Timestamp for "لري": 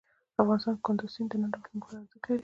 2.29-2.39